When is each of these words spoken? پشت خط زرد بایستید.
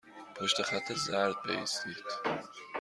پشت 0.35 0.61
خط 0.61 0.93
زرد 0.93 1.35
بایستید. 1.45 2.05